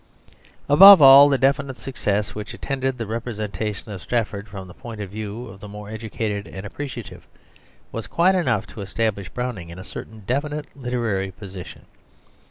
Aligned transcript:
Above 0.67 0.99
all, 0.99 1.29
the 1.29 1.37
definite 1.37 1.77
success 1.77 2.33
which 2.33 2.55
attended 2.55 2.97
the 2.97 3.05
representation 3.05 3.91
of 3.91 4.01
Strafford 4.01 4.47
from 4.47 4.67
the 4.67 4.73
point 4.73 4.99
of 4.99 5.11
view 5.11 5.45
of 5.45 5.59
the 5.59 5.67
more 5.67 5.89
educated 5.91 6.47
and 6.47 6.65
appreciative 6.65 7.27
was 7.91 8.07
quite 8.07 8.33
enough 8.33 8.65
to 8.65 8.81
establish 8.81 9.29
Browning 9.29 9.69
in 9.69 9.77
a 9.77 9.83
certain 9.83 10.23
definite 10.25 10.75
literary 10.75 11.29
position. 11.29 11.85